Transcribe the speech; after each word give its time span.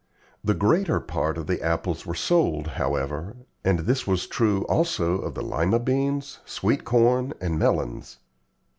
The 0.43 0.55
greater 0.55 0.99
part 0.99 1.37
of 1.37 1.45
the 1.45 1.61
apples 1.61 2.07
were 2.07 2.15
sold, 2.15 2.65
however, 2.69 3.35
and 3.63 3.81
this 3.81 4.07
was 4.07 4.25
true 4.25 4.63
also 4.63 5.19
of 5.19 5.35
the 5.35 5.43
Lima 5.43 5.77
beans, 5.77 6.39
sweet 6.43 6.83
corn, 6.85 7.33
and 7.39 7.59
melons. 7.59 8.17